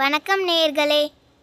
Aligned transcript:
வணக்கம் 0.00 0.42
நேயர்களே. 0.48 1.00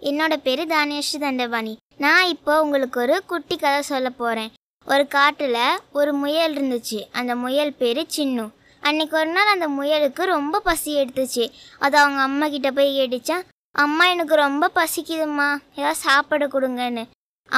என்னோட 0.10 0.34
பேர் 0.46 0.62
தானியஸ்ரீ 0.72 1.18
தண்டபாணி. 1.24 1.74
நான் 2.04 2.28
இப்போ 2.34 2.54
உங்களுக்கு 2.64 2.98
ஒரு 3.04 3.16
குட்டி 3.32 3.56
கதை 3.56 3.82
சொல்ல 3.90 4.10
போகிறேன் 4.10 4.54
ஒரு 4.92 5.04
காட்டில் 5.16 5.58
ஒரு 6.00 6.12
முயல் 6.22 6.56
இருந்துச்சு. 6.58 7.00
அந்த 7.20 7.34
முயல் 7.42 7.74
பேர் 7.82 8.00
சின்னு. 8.16 8.46
அன்னைக்கு 8.84 9.16
ஒரு 9.22 9.30
நாள் 9.36 9.52
அந்த 9.54 9.68
முயலுக்கு 9.78 10.26
ரொம்ப 10.34 10.62
பசி 10.68 10.92
எடுத்துச்சு. 11.02 11.46
அது 11.86 11.98
அவங்க 12.04 12.22
அம்மா 12.28 12.48
கிட்ட 12.54 12.72
போய் 12.78 12.90
கேட்டுச்சான் 13.00 13.44
அம்மா 13.84 14.08
எனக்கு 14.14 14.38
ரொம்ப 14.44 14.70
பசிக்குதும்மா. 14.80 15.50
ஏதாவது 15.80 16.00
சாப்பாடு 16.06 16.48
கொடுங்கன்னு. 16.56 17.04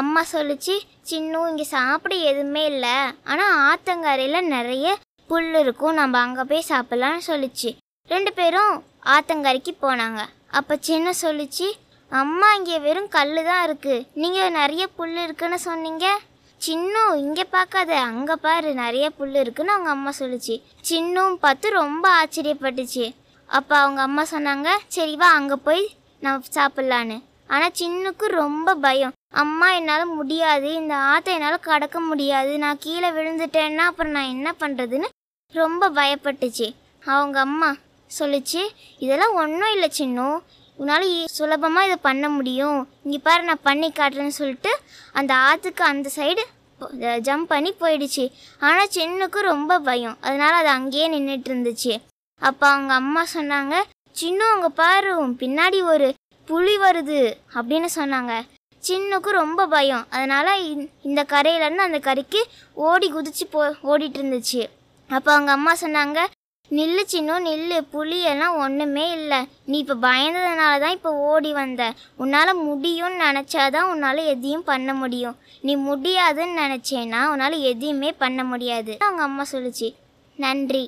அம்மா 0.01 0.23
சொல்லிச்சு 0.33 0.75
சின்னு 1.11 1.43
இங்கே 1.51 1.67
சாப்பிட 1.75 2.17
எதுவுமே 2.31 2.65
இல்லை. 2.73 2.97
ஆனால் 3.33 3.55
ஆத்தங்கரையில் 3.69 4.51
நிறைய 4.55 4.97
புல் 5.31 5.53
இருக்கும். 5.63 5.97
நம்ம 6.01 6.19
அங்கே 6.25 6.45
போய் 6.51 6.69
சாப்பிட்லான்னு 6.73 7.23
சொல்லுச்சு. 7.31 7.71
ரெண்டு 8.15 8.33
பேரும் 8.41 8.75
ஆத்தங்கரைக்கு 9.15 9.75
போனாங்க. 9.85 10.21
அப்போ 10.57 10.73
சின்ன 10.87 11.13
சொல்லுச்சு 11.25 11.67
அம்மா 12.11 12.47
இங்கே 12.57 12.77
வெறும் 12.85 13.09
கல் 13.15 13.33
தான் 13.49 13.63
இருக்குது 13.65 14.05
நீங்கள் 14.21 14.55
நிறைய 14.57 14.83
புல் 14.97 15.17
இருக்குன்னு 15.25 15.57
சொன்னீங்க? 15.67 16.05
சின்னும் 16.61 17.11
இங்கே 17.23 17.43
பார்க்காத. 17.55 17.91
அங்கே 18.09 18.35
பாரு 18.45 18.69
நிறைய 18.83 19.05
புல் 19.17 19.35
இருக்குன்னு 19.41 19.73
அவங்க 19.75 19.91
அம்மா 19.95 20.11
சொல்லுச்சு. 20.21 20.55
சின்னும் 20.89 21.35
பார்த்து 21.43 21.69
ரொம்ப 21.81 22.05
ஆச்சரியப்பட்டுச்சு. 22.21 23.05
அப்போ 23.49 23.75
அவங்க 23.83 24.01
அம்மா 24.07 24.23
சொன்னாங்க 24.31 24.69
சரி 24.95 25.15
வா 25.21 25.27
அங்கே 25.39 25.57
போய் 25.67 25.83
நான் 26.25 26.43
சாப்பிட்லான்னு. 26.57 27.17
ஆனால் 27.53 27.77
சின்னுக்கு 27.81 28.25
ரொம்ப 28.41 28.75
பயம். 28.85 29.15
அம்மா 29.43 29.67
என்னால் 29.77 30.13
முடியாது. 30.19 30.69
இந்த 30.81 30.95
ஆற்றை 31.11 31.33
என்னால் 31.37 31.67
கடக்க 31.69 31.99
முடியாது. 32.09 32.51
நான் 32.63 32.83
கீழே 32.85 33.09
விழுந்துட்டேன்னா 33.17 33.85
அப்புறம் 33.91 34.15
நான் 34.17 34.33
என்ன 34.35 34.49
பண்ணுறதுன்னு 34.63 35.09
ரொம்ப 35.53 35.89
பயப்பட்டுச்சு. 35.99 36.67
அவங்க 37.13 37.37
அம்மா 37.47 37.69
சொல்லுச்சு. 38.17 38.61
இதெல்லாம் 39.05 39.35
ஒன்றும் 39.41 39.73
இல்லை 39.75 39.89
சின்னும் 39.99 40.37
உன்னால் 40.81 41.07
சுலபமாக 41.37 41.87
இதை 41.87 41.97
பண்ண 42.07 42.25
முடியும். 42.35 42.79
இங்கே 43.03 43.19
பாரு 43.27 43.41
நான் 43.49 43.65
பண்ணி 43.69 43.87
காட்டுறேன்னு 43.89 44.39
சொல்லிட்டு 44.39 44.71
அந்த 45.19 45.31
ஆற்றுக்கு 45.47 45.83
அந்த 45.91 46.09
சைடு 46.17 46.43
ஜம்ப் 47.27 47.51
பண்ணி 47.53 47.71
போயிடுச்சு. 47.81 48.25
ஆனால் 48.67 48.93
சின்னுக்கு 48.97 49.39
ரொம்ப 49.51 49.79
பயம். 49.89 50.17
அதனால் 50.27 50.59
அது 50.59 50.69
அங்கேயே 50.77 51.07
நின்றுட்டு 51.15 51.51
இருந்துச்சு. 51.53 51.93
அப்போ 52.41 52.65
அவங்க 52.73 52.93
அம்மா 53.01 53.23
சொன்னாங்க 53.33 53.75
சின்னு 54.19 54.45
அங்கே 54.53 54.69
பாரு 54.81 55.11
பின்னாடி 55.41 55.79
ஒரு 55.93 56.07
புலி 56.47 56.75
வருது. 56.85 57.19
அப்படின்னு 57.57 57.89
சொன்னாங்க. 57.99 58.33
சின்னுக்கு 58.87 59.29
ரொம்ப 59.41 59.61
பயம். 59.73 60.05
அதனால் 60.15 60.51
இந்த 61.07 61.21
கரையிலேருந்து 61.33 61.87
அந்த 61.87 61.99
கரைக்கு 62.07 62.41
ஓடி 62.87 63.07
குதிச்சு 63.13 63.45
போ 63.53 63.61
ஓடிட்டு 63.91 64.19
இருந்துச்சு. 64.21 64.61
அப்போ 65.09 65.29
அவங்க 65.35 65.51
அம்மா 65.57 65.73
சொன்னாங்க 65.81 66.19
நில்லு 66.71 67.03
சின்னு 67.11 67.35
நில்லு 67.47 67.77
புளியெல்லாம் 67.93 68.33
எல்லாம் 68.33 68.57
ஒன்றுமே 68.57 69.11
இல்லை. 69.11 69.39
நீ 69.65 69.77
இப்போ 69.77 69.95
பயந்ததுனால 70.01 70.79
தான் 70.79 70.91
இப்போ 70.91 71.11
ஓடி 71.13 71.53
வந்த. 71.53 71.93
உன்னால் 72.17 72.51
முடியும்னு 72.67 73.23
நினச்சாதான் 73.27 73.89
உன்னால் 73.91 74.21
எதையும் 74.33 74.63
பண்ண 74.63 74.93
முடியும். 74.93 75.37
நீ 75.61 75.75
முடியாதுன்னு 75.75 76.61
நினச்சேன்னா 76.61 77.21
உன்னால் 77.25 77.57
எதையுமே 77.59 78.11
பண்ண 78.11 78.43
முடியாது. 78.43 78.95
அவங்க 78.99 79.21
அம்மா 79.21 79.45
சொல்லுச்சு. 79.51 79.95
நன்றி. 80.35 80.83